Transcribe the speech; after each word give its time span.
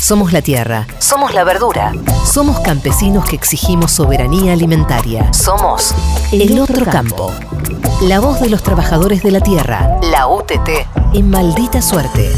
Somos 0.00 0.32
la 0.32 0.40
tierra. 0.40 0.86
Somos 0.98 1.34
la 1.34 1.44
verdura. 1.44 1.92
Somos 2.24 2.60
campesinos 2.60 3.28
que 3.28 3.36
exigimos 3.36 3.92
soberanía 3.92 4.54
alimentaria. 4.54 5.30
Somos 5.34 5.94
el, 6.32 6.58
otro 6.58 6.86
campo. 6.86 7.30
La 8.00 8.18
voz 8.18 8.40
de 8.40 8.48
los 8.48 8.62
trabajadores 8.62 9.22
de 9.22 9.30
la 9.30 9.40
tierra. 9.40 10.00
La 10.10 10.26
UTT. 10.26 10.70
En 11.12 11.28
maldita 11.28 11.82
suerte. 11.82 12.32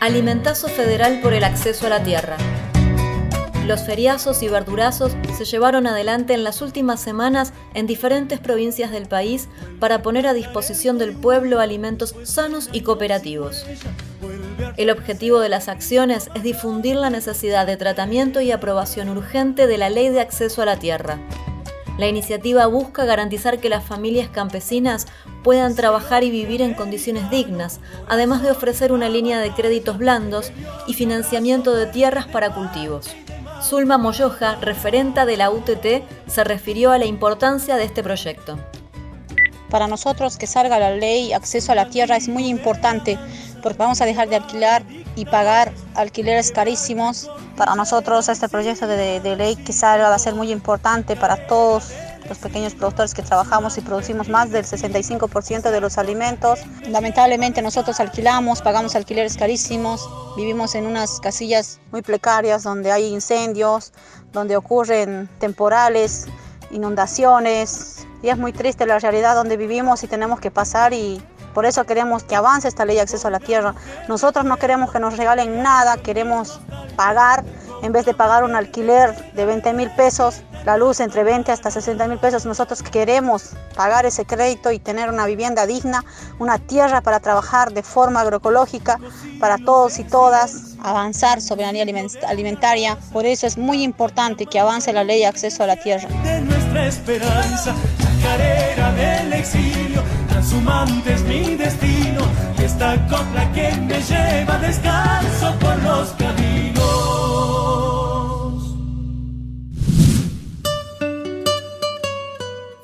Alimentazo 0.00 0.68
federal 0.68 1.20
por 1.22 1.32
el 1.32 1.42
acceso 1.42 1.86
a 1.86 1.88
la 1.88 2.02
tierra. 2.02 2.36
Los 3.70 3.82
feriazos 3.82 4.42
y 4.42 4.48
verdurazos 4.48 5.12
se 5.38 5.44
llevaron 5.44 5.86
adelante 5.86 6.34
en 6.34 6.42
las 6.42 6.60
últimas 6.60 7.00
semanas 7.00 7.52
en 7.72 7.86
diferentes 7.86 8.40
provincias 8.40 8.90
del 8.90 9.06
país 9.06 9.48
para 9.78 10.02
poner 10.02 10.26
a 10.26 10.34
disposición 10.34 10.98
del 10.98 11.12
pueblo 11.12 11.60
alimentos 11.60 12.16
sanos 12.24 12.68
y 12.72 12.80
cooperativos. 12.80 13.64
El 14.76 14.90
objetivo 14.90 15.38
de 15.38 15.50
las 15.50 15.68
acciones 15.68 16.30
es 16.34 16.42
difundir 16.42 16.96
la 16.96 17.10
necesidad 17.10 17.64
de 17.64 17.76
tratamiento 17.76 18.40
y 18.40 18.50
aprobación 18.50 19.08
urgente 19.08 19.68
de 19.68 19.78
la 19.78 19.88
ley 19.88 20.08
de 20.08 20.18
acceso 20.18 20.62
a 20.62 20.66
la 20.66 20.80
tierra. 20.80 21.20
La 21.96 22.08
iniciativa 22.08 22.66
busca 22.66 23.04
garantizar 23.04 23.60
que 23.60 23.68
las 23.68 23.84
familias 23.84 24.30
campesinas 24.30 25.06
puedan 25.44 25.76
trabajar 25.76 26.24
y 26.24 26.30
vivir 26.32 26.60
en 26.60 26.74
condiciones 26.74 27.30
dignas, 27.30 27.78
además 28.08 28.42
de 28.42 28.50
ofrecer 28.50 28.90
una 28.90 29.08
línea 29.08 29.38
de 29.38 29.52
créditos 29.52 29.96
blandos 29.96 30.50
y 30.88 30.94
financiamiento 30.94 31.72
de 31.72 31.86
tierras 31.86 32.26
para 32.26 32.52
cultivos. 32.52 33.14
Zulma 33.62 33.98
Moyoja, 33.98 34.56
referenta 34.56 35.26
de 35.26 35.36
la 35.36 35.50
UTT, 35.50 36.02
se 36.26 36.44
refirió 36.44 36.92
a 36.92 36.98
la 36.98 37.04
importancia 37.04 37.76
de 37.76 37.84
este 37.84 38.02
proyecto. 38.02 38.58
Para 39.68 39.86
nosotros 39.86 40.36
que 40.38 40.46
salga 40.46 40.78
la 40.78 40.90
ley 40.90 41.32
acceso 41.32 41.72
a 41.72 41.74
la 41.74 41.88
tierra 41.90 42.16
es 42.16 42.28
muy 42.28 42.46
importante 42.46 43.18
porque 43.62 43.78
vamos 43.78 44.00
a 44.00 44.06
dejar 44.06 44.28
de 44.28 44.36
alquilar 44.36 44.82
y 45.14 45.26
pagar 45.26 45.72
alquileres 45.94 46.50
carísimos. 46.50 47.30
Para 47.56 47.74
nosotros 47.74 48.28
este 48.28 48.48
proyecto 48.48 48.86
de, 48.86 49.20
de 49.20 49.36
ley 49.36 49.56
que 49.56 49.72
salga 49.72 50.08
va 50.08 50.14
a 50.14 50.18
ser 50.18 50.34
muy 50.34 50.50
importante 50.50 51.14
para 51.14 51.46
todos 51.46 51.92
los 52.30 52.38
pequeños 52.38 52.74
productores 52.74 53.12
que 53.12 53.22
trabajamos 53.22 53.76
y 53.76 53.80
producimos 53.80 54.28
más 54.28 54.50
del 54.50 54.64
65% 54.64 55.70
de 55.70 55.80
los 55.80 55.98
alimentos. 55.98 56.60
Lamentablemente 56.88 57.60
nosotros 57.60 57.98
alquilamos, 57.98 58.62
pagamos 58.62 58.94
alquileres 58.94 59.36
carísimos, 59.36 60.08
vivimos 60.36 60.76
en 60.76 60.86
unas 60.86 61.20
casillas 61.20 61.80
muy 61.90 62.02
precarias 62.02 62.62
donde 62.62 62.92
hay 62.92 63.06
incendios, 63.06 63.92
donde 64.32 64.56
ocurren 64.56 65.28
temporales, 65.40 66.26
inundaciones 66.70 68.06
y 68.22 68.28
es 68.28 68.38
muy 68.38 68.52
triste 68.52 68.86
la 68.86 69.00
realidad 69.00 69.34
donde 69.34 69.56
vivimos 69.56 70.04
y 70.04 70.06
tenemos 70.06 70.38
que 70.38 70.52
pasar 70.52 70.92
y 70.92 71.20
por 71.52 71.66
eso 71.66 71.84
queremos 71.84 72.22
que 72.22 72.36
avance 72.36 72.68
esta 72.68 72.84
ley 72.84 72.94
de 72.94 73.02
acceso 73.02 73.26
a 73.26 73.32
la 73.32 73.40
tierra. 73.40 73.74
Nosotros 74.08 74.44
no 74.44 74.56
queremos 74.56 74.92
que 74.92 75.00
nos 75.00 75.16
regalen 75.16 75.64
nada, 75.64 75.96
queremos 75.96 76.60
pagar 76.94 77.44
en 77.82 77.92
vez 77.92 78.06
de 78.06 78.14
pagar 78.14 78.44
un 78.44 78.54
alquiler 78.54 79.32
de 79.32 79.44
20 79.46 79.72
mil 79.72 79.90
pesos, 79.90 80.42
la 80.64 80.76
luz 80.76 81.00
entre 81.00 81.24
20 81.24 81.52
hasta 81.52 81.70
60 81.70 82.06
mil 82.08 82.18
pesos, 82.18 82.44
nosotros 82.46 82.82
queremos 82.82 83.50
pagar 83.74 84.06
ese 84.06 84.24
crédito 84.24 84.70
y 84.72 84.78
tener 84.78 85.08
una 85.08 85.26
vivienda 85.26 85.66
digna, 85.66 86.04
una 86.38 86.58
tierra 86.58 87.00
para 87.00 87.20
trabajar 87.20 87.72
de 87.72 87.82
forma 87.82 88.20
agroecológica 88.20 88.98
para 89.38 89.58
todos 89.58 89.98
y 89.98 90.04
todas, 90.04 90.76
avanzar 90.82 91.40
soberanía 91.40 91.84
alimentaria. 92.28 92.98
Por 93.12 93.26
eso 93.26 93.46
es 93.46 93.56
muy 93.56 93.82
importante 93.82 94.46
que 94.46 94.58
avance 94.58 94.92
la 94.92 95.04
ley 95.04 95.20
de 95.20 95.26
acceso 95.26 95.62
a 95.62 95.66
la 95.66 95.76
tierra. 95.76 96.08
De 96.22 96.40
nuestra 96.42 96.86
esperanza, 96.86 97.74
carrera 98.22 98.92
del 98.92 99.32
exilio, 99.32 100.02
transhumante 100.28 101.14
es 101.14 101.22
mi 101.22 101.56
destino, 101.56 102.22
y 102.58 102.64
esta 102.64 102.96
copla 103.08 103.50
que 103.52 103.72
me 103.72 104.00
lleva 104.02 104.58
descanso 104.58 105.54
por 105.58 105.82
los 105.82 106.10
caminos. 106.10 106.59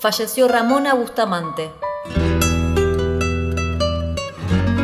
Falleció 0.06 0.46
Ramona 0.46 0.94
Bustamante. 0.94 1.68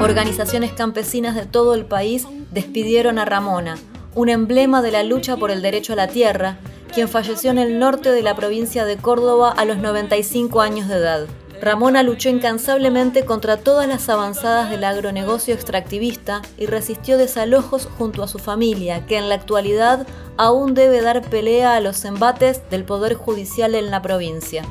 Organizaciones 0.00 0.72
campesinas 0.72 1.36
de 1.36 1.46
todo 1.46 1.76
el 1.76 1.84
país 1.84 2.26
despidieron 2.50 3.20
a 3.20 3.24
Ramona, 3.24 3.78
un 4.16 4.28
emblema 4.28 4.82
de 4.82 4.90
la 4.90 5.04
lucha 5.04 5.36
por 5.36 5.52
el 5.52 5.62
derecho 5.62 5.92
a 5.92 5.96
la 5.96 6.08
tierra, 6.08 6.58
quien 6.92 7.08
falleció 7.08 7.52
en 7.52 7.58
el 7.58 7.78
norte 7.78 8.10
de 8.10 8.20
la 8.22 8.34
provincia 8.34 8.84
de 8.84 8.96
Córdoba 8.96 9.54
a 9.56 9.64
los 9.64 9.78
95 9.78 10.60
años 10.60 10.88
de 10.88 10.96
edad. 10.96 11.26
Ramona 11.60 12.02
luchó 12.02 12.28
incansablemente 12.28 13.24
contra 13.24 13.58
todas 13.58 13.86
las 13.86 14.08
avanzadas 14.08 14.70
del 14.70 14.82
agronegocio 14.82 15.54
extractivista 15.54 16.42
y 16.58 16.66
resistió 16.66 17.16
desalojos 17.16 17.88
junto 17.96 18.24
a 18.24 18.28
su 18.28 18.40
familia, 18.40 19.06
que 19.06 19.18
en 19.18 19.28
la 19.28 19.36
actualidad 19.36 20.04
aún 20.36 20.74
debe 20.74 21.00
dar 21.00 21.22
pelea 21.22 21.76
a 21.76 21.80
los 21.80 22.04
embates 22.04 22.68
del 22.70 22.82
Poder 22.82 23.14
Judicial 23.14 23.76
en 23.76 23.92
la 23.92 24.02
provincia. 24.02 24.64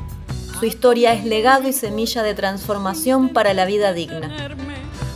Su 0.62 0.68
historia 0.68 1.14
es 1.14 1.26
legado 1.26 1.68
y 1.68 1.74
semilla 1.74 2.22
de 2.22 2.36
transformación 2.36 3.30
para 3.30 3.56
la 3.56 3.66
vida 3.66 3.94
digna. 3.94 4.56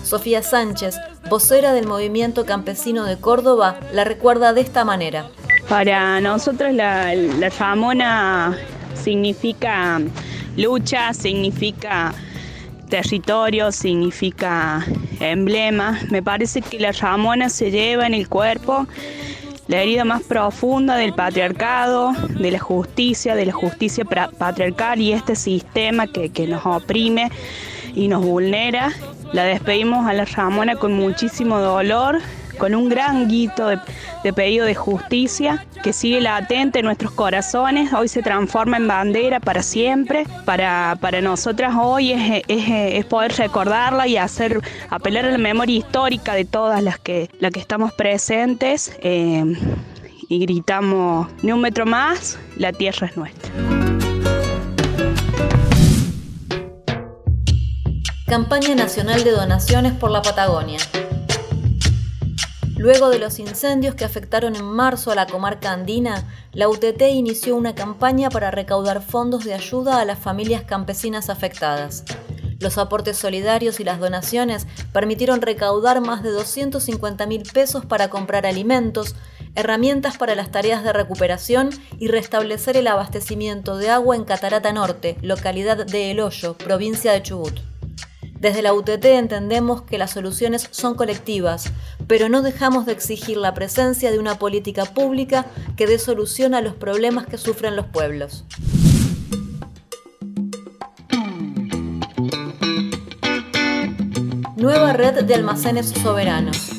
Sofía 0.03 0.41
Sánchez, 0.41 0.95
vocera 1.29 1.71
del 1.71 1.85
movimiento 1.85 2.47
campesino 2.47 3.05
de 3.05 3.19
Córdoba, 3.19 3.79
la 3.93 4.05
recuerda 4.05 4.53
de 4.53 4.61
esta 4.61 4.83
manera. 4.83 5.29
Para 5.69 6.19
nosotros 6.19 6.73
la, 6.73 7.13
la 7.13 8.55
significa 8.95 10.01
lucha, 10.57 11.13
significa 11.13 12.15
territorio, 12.89 13.71
significa 13.71 14.83
emblema. 15.19 15.99
Me 16.09 16.23
parece 16.23 16.63
que 16.63 16.79
la 16.79 16.91
Ramona 16.91 17.49
se 17.49 17.69
lleva 17.69 18.07
en 18.07 18.15
el 18.15 18.27
cuerpo 18.27 18.87
la 19.67 19.81
herida 19.81 20.05
más 20.05 20.21
profunda 20.23 20.95
del 20.95 21.13
patriarcado, 21.13 22.13
de 22.29 22.51
la 22.51 22.59
justicia, 22.59 23.35
de 23.35 23.47
la 23.47 23.53
justicia 23.53 24.05
patriarcal 24.05 25.01
y 25.01 25.13
este 25.13 25.35
sistema 25.35 26.07
que, 26.07 26.47
nos 26.47 26.65
oprime 26.65 27.31
y 27.95 28.07
nos 28.07 28.23
vulnera. 28.23 28.93
La 29.33 29.43
despedimos 29.43 30.07
a 30.07 30.13
la 30.13 30.25
Ramona 30.25 30.75
con 30.75 30.93
muchísimo 30.93 31.59
dolor, 31.59 32.19
con 32.55 32.75
un 32.75 32.89
gran 32.89 33.27
guito 33.27 33.67
de, 33.67 34.33
pedido 34.33 34.65
de 34.65 34.75
justicia 34.75 35.65
que 35.83 35.93
sigue 35.93 36.21
latente 36.21 36.79
en 36.79 36.85
nuestros 36.85 37.11
corazones, 37.11 37.93
hoy 37.93 38.07
se 38.07 38.21
transforma 38.21 38.77
en 38.77 38.87
bandera 38.87 39.39
para 39.39 39.61
siempre. 39.61 40.25
Para, 40.45 40.97
para 40.99 41.21
nosotras 41.21 41.73
hoy 41.79 42.13
es, 42.47 43.05
poder 43.05 43.33
recordarla 43.33 44.07
y 44.07 44.17
hacer 44.17 44.61
apelar 44.89 45.25
a 45.25 45.31
la 45.31 45.37
memoria 45.37 45.77
histórica 45.77 46.33
de 46.33 46.45
todas 46.45 46.81
las 46.81 46.99
que, 46.99 47.29
las 47.39 47.51
que 47.51 47.59
estamos 47.59 47.93
presentes 47.93 48.97
eh, 49.01 49.43
y 50.29 50.39
gritamos, 50.39 51.27
ni 51.43 51.51
un 51.51 51.61
metro 51.61 51.85
más, 51.85 52.39
la 52.57 52.71
tierra 52.71 53.07
es 53.07 53.17
nuestra. 53.17 53.51
Campaña 58.27 58.73
Nacional 58.73 59.23
de 59.23 59.31
Donaciones 59.31 59.93
por 59.93 60.09
la 60.09 60.23
Patagonia. 60.23 60.79
Luego 62.77 63.09
de 63.09 63.19
los 63.19 63.39
incendios 63.39 63.95
que 63.95 64.03
afectaron 64.03 64.55
en 64.55 64.65
marzo 64.65 65.11
a 65.11 65.15
la 65.15 65.27
comarca 65.27 65.71
andina, 65.71 66.27
la 66.51 66.67
UTT 66.67 67.01
inició 67.09 67.55
una 67.55 67.73
campaña 67.73 68.29
para 68.29 68.51
recaudar 68.51 69.01
fondos 69.01 69.45
de 69.45 69.53
ayuda 69.53 70.01
a 70.01 70.05
las 70.05 70.19
familias 70.19 70.63
campesinas 70.63 71.29
afectadas. 71.29 72.03
Los 72.59 72.77
aportes 72.77 73.17
solidarios 73.17 73.79
y 73.79 73.85
las 73.85 73.99
donaciones 73.99 74.67
permitieron 74.91 75.41
recaudar 75.41 76.01
más 76.01 76.21
de 76.21 76.31
250 76.31 77.25
mil 77.27 77.43
pesos 77.43 77.85
para 77.85 78.09
comprar 78.09 78.45
alimentos, 78.45 79.15
herramientas 79.55 80.17
para 80.17 80.35
las 80.35 80.51
tareas 80.51 80.83
de 80.83 80.91
recuperación 80.91 81.69
y 81.97 82.09
restablecer 82.09 82.75
el 82.75 82.87
abastecimiento 82.87 83.77
de 83.77 83.89
agua 83.89 84.17
en 84.17 84.25
Catarata 84.25 84.73
Norte, 84.73 85.17
localidad 85.21 85.85
de 85.85 86.11
El 86.11 86.19
Hoyo, 86.19 86.57
provincia 86.57 87.13
de 87.13 87.23
Chubut. 87.23 87.74
Desde 88.39 88.61
la 88.61 88.73
UTT 88.73 89.05
entendemos 89.05 89.81
que 89.83 89.97
las 89.97 90.11
soluciones 90.11 90.67
son 90.71 90.95
colectivas, 90.95 91.71
pero 92.07 92.29
no 92.29 92.41
dejamos 92.41 92.85
de 92.85 92.91
exigir 92.91 93.37
la 93.37 93.53
presencia 93.53 94.11
de 94.11 94.19
una 94.19 94.37
política 94.37 94.85
pública 94.85 95.45
que 95.77 95.87
dé 95.87 95.97
solución 95.97 96.53
a 96.53 96.61
los 96.61 96.75
problemas 96.75 97.25
que 97.25 97.37
sufren 97.37 97.75
los 97.75 97.87
pueblos. 97.87 98.43
Nueva 104.57 104.93
red 104.93 105.23
de 105.23 105.33
almacenes 105.33 105.89
soberanos. 105.89 106.71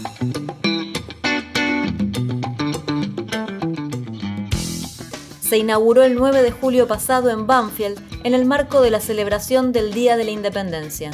Se 5.41 5.59
inauguró 5.59 6.03
el 6.03 6.17
9 6.17 6.43
de 6.43 6.51
julio 6.51 6.89
pasado 6.89 7.31
en 7.31 7.47
Banfield 7.47 8.01
en 8.25 8.35
el 8.35 8.45
marco 8.45 8.81
de 8.81 8.91
la 8.91 9.01
celebración 9.01 9.71
del 9.71 9.93
Día 9.93 10.17
de 10.17 10.25
la 10.25 10.33
Independencia. 10.33 11.13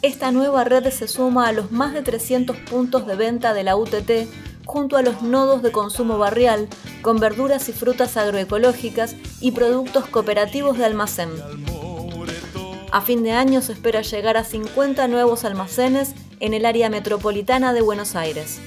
Esta 0.00 0.30
nueva 0.30 0.62
red 0.62 0.90
se 0.90 1.08
suma 1.08 1.48
a 1.48 1.52
los 1.52 1.72
más 1.72 1.92
de 1.92 2.02
300 2.02 2.56
puntos 2.56 3.04
de 3.04 3.16
venta 3.16 3.52
de 3.52 3.64
la 3.64 3.76
UTT 3.76 4.28
junto 4.64 4.96
a 4.96 5.02
los 5.02 5.22
nodos 5.22 5.60
de 5.62 5.72
consumo 5.72 6.18
barrial 6.18 6.68
con 7.02 7.18
verduras 7.18 7.68
y 7.68 7.72
frutas 7.72 8.16
agroecológicas 8.16 9.16
y 9.40 9.50
productos 9.52 10.06
cooperativos 10.06 10.78
de 10.78 10.84
almacén. 10.84 11.30
A 12.92 13.00
fin 13.00 13.24
de 13.24 13.32
año 13.32 13.60
se 13.60 13.72
espera 13.72 14.02
llegar 14.02 14.36
a 14.36 14.44
50 14.44 15.08
nuevos 15.08 15.44
almacenes 15.44 16.14
en 16.38 16.54
el 16.54 16.64
área 16.64 16.88
metropolitana 16.90 17.72
de 17.72 17.82
Buenos 17.82 18.14
Aires. 18.14 18.60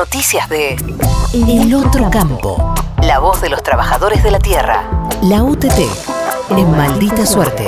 Noticias 0.00 0.48
de 0.48 0.76
El 1.34 1.74
Otro 1.74 2.08
Campo. 2.10 2.74
La 3.02 3.18
voz 3.18 3.42
de 3.42 3.50
los 3.50 3.62
trabajadores 3.62 4.22
de 4.22 4.30
la 4.30 4.38
tierra. 4.38 5.08
La 5.20 5.42
UTT. 5.42 5.78
En 6.48 6.70
maldita 6.70 7.26
suerte. 7.26 7.66